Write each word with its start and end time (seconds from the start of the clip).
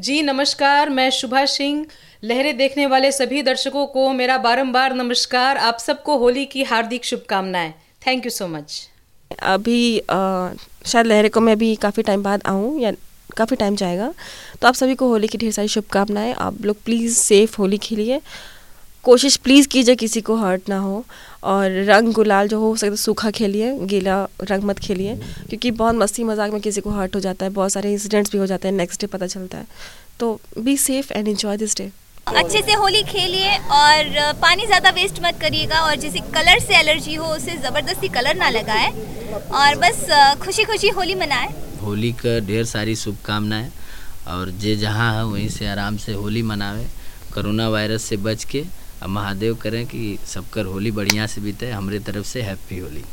जी 0.00 0.20
नमस्कार 0.22 0.90
मैं 0.90 1.08
शुभा 1.10 1.44
सिंह 1.44 1.84
लहरें 2.24 2.56
देखने 2.56 2.86
वाले 2.86 3.10
सभी 3.12 3.42
दर्शकों 3.42 3.86
को 3.86 4.08
मेरा 4.12 4.36
बारंबार 4.38 4.94
नमस्कार। 4.94 5.56
आप 5.56 5.78
सबको 5.78 6.16
होली 6.18 6.44
की 6.46 6.62
हार्दिक 6.62 7.04
शुभकामनाएँ। 7.04 7.72
थैंक 8.06 8.24
यू 8.24 8.30
सो 8.30 8.46
मच 8.48 8.88
अभी 9.30 9.98
आ, 10.00 10.50
शायद 10.86 11.06
लहरे 11.06 11.28
को 11.28 11.40
मैं 11.40 11.52
अभी 11.52 11.74
काफ़ी 11.76 12.02
टाइम 12.02 12.22
बाद 12.22 12.42
आऊँ 12.46 12.80
या 12.80 12.92
काफ़ी 13.36 13.56
टाइम 13.56 13.76
जाएगा। 13.76 14.12
तो 14.62 14.68
आप 14.68 14.74
सभी 14.74 14.94
को 14.94 15.08
होली 15.08 15.28
की 15.28 15.38
ढेर 15.38 15.52
सारी 15.52 15.68
शुभकामनाएँ। 15.68 16.32
आप 16.34 16.62
लोग 16.62 16.82
प्लीज़ 16.84 17.18
सेफ़ 17.18 17.56
होली 17.58 17.78
खेलिए 17.78 18.20
कोशिश 19.04 19.36
प्लीज़ 19.36 19.68
कीजिए 19.68 19.94
किसी 19.96 20.20
को 20.20 20.36
हर्ट 20.36 20.68
ना 20.68 20.78
हो 20.78 21.04
और 21.44 21.70
रंग 21.84 22.12
गुलाल 22.14 22.48
जो 22.48 22.58
हो 22.60 22.74
सकता 22.76 22.96
सूखा 22.96 23.30
खेलिए 23.30 23.72
गीला 23.88 24.22
रंग 24.42 24.64
मत 24.64 24.78
खेलिए 24.78 25.14
क्योंकि 25.48 25.70
बहुत 25.78 25.94
मस्ती 25.94 26.24
मज़ाक 26.24 26.52
में 26.52 26.60
किसी 26.60 26.80
को 26.80 26.90
हर्ट 26.90 27.14
हो 27.14 27.20
जाता 27.20 27.44
है 27.44 27.50
बहुत 27.52 27.72
सारे 27.72 27.92
इंसिडेंट्स 27.92 28.32
भी 28.32 28.38
हो 28.38 28.46
जाते 28.46 28.68
हैं 28.68 28.74
नेक्स्ट 28.74 29.00
डे 29.00 29.06
पता 29.06 29.26
चलता 29.26 29.58
है। 29.58 29.66
तो 30.20 30.40
be 30.58 30.76
safe 30.78 31.12
and 31.12 31.28
enjoy 31.28 31.56
this 31.56 31.76
day 31.76 31.90
अच्छे 32.28 32.60
से 32.62 32.72
होली 32.74 33.02
खेलिए 33.04 33.56
और 33.74 34.32
पानी 34.42 34.66
ज़्यादा 34.66 34.90
वेस्ट 34.96 35.20
मत 35.22 35.38
करिएगा 35.40 35.80
और 35.80 35.94
जिसे 35.96 36.20
कलर 36.34 36.58
से 36.60 36.76
एलर्जी 36.78 37.14
हो 37.14 37.26
उसे 37.26 37.56
ज़बरदस्ती 37.58 38.08
कलर 38.10 38.36
ना 38.36 38.48
लगाए 38.50 38.90
और 39.52 39.76
बस 39.78 40.06
खुशी 40.42 40.64
खुशी 40.64 40.88
होली 40.90 41.14
मनाए। 41.14 41.48
होली 41.82 42.12
का 42.14 42.38
ढेर 42.46 42.64
सारी 42.66 42.96
शुभकामनाएँ 42.96 43.70
और 44.28 44.50
जे 44.60 44.76
जहाँ 44.76 45.12
है 45.14 45.24
वहीं 45.26 45.48
से 45.48 45.66
आराम 45.68 45.96
से 45.96 46.12
होली 46.14 46.42
मनावे 46.44 46.86
कोरोना 47.34 47.68
वायरस 47.68 48.04
से 48.04 48.16
बच 48.18 48.44
के 48.44 48.64
महादेव 49.08 49.54
करें 49.62 49.84
कि 49.86 50.18
सबकर 50.26 50.64
होली 50.66 50.90
बढ़िया 50.90 51.26
से 51.26 51.40
बीते 51.40 51.70
हमारे 51.70 51.98
तरफ़ 52.08 52.26
से 52.26 52.42
हैप्पी 52.42 52.78
होली। 52.78 53.04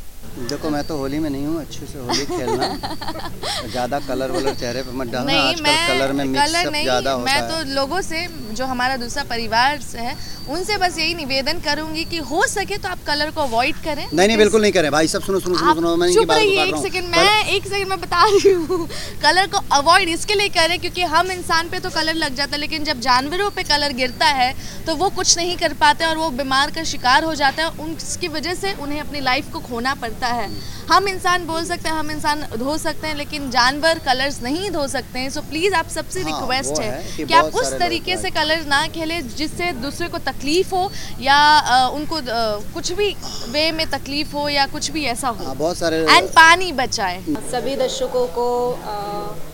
देखो 0.48 0.70
मैं 0.70 0.82
तो 0.86 0.96
होली 0.98 1.18
में 1.18 1.28
नहीं 1.30 1.46
हूँ 1.46 1.60
अच्छे 1.60 1.86
से 1.86 1.98
होली 1.98 2.24
खेलना। 2.26 3.68
ज़्यादा 3.70 3.98
कलर 4.00 4.30
वलर 4.30 4.54
चेहरे 4.54 4.82
पे 4.82 4.92
मत 4.98 5.06
डालना 5.12 5.32
आजकल 5.40 5.62
मैं, 5.62 5.88
कलर 5.88 6.12
में 6.12 6.26
कलर 6.34 6.70
नहीं 6.70 6.82
ज़्यादा 6.82 7.12
होता 7.12 7.24
मैं 7.24 7.48
तो 7.48 7.74
लोगों 7.74 8.00
से 8.02 8.26
जो 8.58 8.66
हमारा 8.66 8.96
दूसरा 8.96 9.24
परिवार 9.30 9.80
से 9.82 9.98
है 10.00 10.16
उनसे 10.48 10.76
बस 10.78 10.98
यही 10.98 11.14
निवेदन 11.14 11.60
करूँगी 11.64 12.04
कि 12.10 12.18
हो 12.26 12.42
सके 12.48 12.76
तो 12.78 12.88
आप 12.88 12.98
कलर 13.06 13.30
को 13.30 13.40
अवॉइड 13.40 13.76
करें। 13.84 14.04
नहीं 14.04 14.26
नहीं 14.26 14.36
बिल्कुल 14.38 14.62
नहीं 14.62 14.72
करें। 14.72 14.90
भाई 14.92 15.08
सब 15.08 15.22
सुनो 15.22 15.40
सुनो 15.40 15.56
सुनो 15.58 15.74
सुनो 15.74 15.96
मैं 15.96 16.12
चुप 16.12 16.30
रहिए 16.30 16.64
एक 16.64 16.76
सेकंड 16.76 17.08
मैं 17.16 17.44
एक 17.46 17.66
सेकंड 17.66 17.88
में 17.88 18.00
बता 18.00 18.22
रही 18.24 18.52
हूँ। 18.52 18.88
कलर 19.22 19.46
को 19.48 19.58
अवॉइड 19.76 20.08
इसके 20.08 20.34
लिए 20.34 20.48
करें 20.56 20.78
क्योंकि 20.80 21.02
हम 21.14 21.30
इंसान 21.32 21.68
पे 21.68 21.80
तो 21.80 21.90
कलर 21.90 22.14
लग 22.16 22.34
जाता 22.36 22.56
है 22.56 22.60
लेकिन 22.60 22.84
जब 22.84 23.00
जानवरों 23.00 23.50
पे 23.50 23.62
कलर 23.64 23.92
गिरता 23.94 24.26
है 24.40 24.52
तो 24.86 24.94
वो 24.96 25.08
कुछ 25.16 25.36
नहीं 25.38 25.56
कर 25.56 25.72
पाते 25.80 26.04
और 26.06 26.16
वो 26.16 26.30
बीमार 26.32 26.70
का 26.70 26.84
शिकार 26.86 27.24
हो 27.24 27.34
जाता 27.34 27.64
है 27.64 27.68
उनकी 27.80 28.28
वजह 28.30 28.54
से 28.54 28.72
उन्हें 28.82 29.00
अपनी 29.00 29.20
लाइफ 29.20 29.52
को 29.52 29.60
खोना 29.60 29.94
पड़ता 29.96 30.28
है। 30.32 30.48
हम 30.88 31.08
इंसान 31.08 31.46
बोल 31.46 31.64
सकते 31.64 31.88
हैं 31.88 31.96
हम 31.96 32.10
इंसान 32.10 32.42
धो 32.58 32.76
सकते 32.78 33.06
हैं 33.06 33.14
लेकिन 33.16 33.50
जानवर 33.50 33.98
कलर्स 34.04 34.40
नहीं 34.42 34.70
धो 34.70 34.86
सकते 34.88 35.18
हैं। 35.18 35.30
सो 35.30 35.40
प्लीज़ 35.48 35.74
आप 35.74 35.88
सबसे 35.90 36.22
रिक्वेस्ट 36.24 36.80
हाँ, 36.80 36.86
है 36.86 37.26
कि 37.26 37.34
आप 37.34 37.54
उस 37.54 37.72
तरीके 37.78 38.16
से 38.16 38.30
कलर 38.30 38.64
ना 38.66 38.86
खेले 38.94 39.20
जिससे 39.22 39.72
दूसरे 39.82 40.08
को 40.08 40.18
तकलीफ़ 40.28 40.74
हो 40.74 40.90
या 41.20 41.34
आ, 41.34 41.88
उनको 41.88 42.16
आ, 42.16 42.40
कुछ 42.74 42.92
भी 42.92 43.14
वे 43.48 43.70
में 43.72 43.86
तकलीफ़ 43.90 44.34
हो 44.36 44.48
या 44.48 44.66
कुछ 44.66 44.90
भी 44.90 45.04
ऐसा 45.06 45.28
हो। 45.28 45.44
हाँ, 45.44 45.56
बहुत 45.56 45.76
सारे 45.78 45.96
एंड 46.06 46.28
पानी 46.30 46.72
बचाए। 46.80 47.22
सभी 47.50 47.76
दर्शकों 47.76 48.26
को 48.38 48.48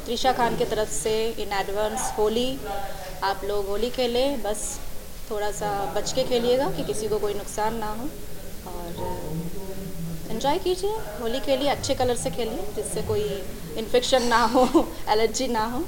त्रिशा 0.07 0.33
खान 0.33 0.57
की 0.57 0.65
तरफ़ 0.67 0.91
से 0.93 1.17
इन 1.39 1.53
एडवांस 1.61 2.13
होली 2.19 2.49
आप 3.25 3.41
लोग 3.45 3.69
होली 3.69 3.91
खेले 3.91 4.27
बस 4.39 4.63
थोड़ा 5.31 5.51
सा 5.53 5.73
बच 5.97 6.13
के 6.13 6.25
खेलिएगा 6.25 6.71
कि 6.77 6.85
किसी 6.85 7.09
को 7.09 7.19
कोई 7.19 7.35
नुकसान 7.35 7.77
ना 7.77 7.91
हो। 7.93 8.09
और 8.67 8.89
इन्जॉय 10.44 10.58
कीजिए 10.64 10.98
होली 11.22 11.40
खेलिए 11.46 11.70
अच्छे 11.70 11.96
कलर 12.02 12.16
से 12.16 12.30
खेलिए 12.38 12.66
जिससे 12.76 13.02
कोई 13.08 13.24
इन्फेक्शन 13.84 14.24
ना 14.34 14.44
हो 14.56 14.66
एलर्जी 15.16 15.48
ना 15.48 15.66
हो 15.74 15.80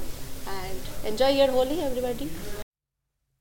and 0.48 1.06
enjoy 1.12 1.38
your 1.40 1.50
Holi 1.58 1.78
everybody 1.90 2.30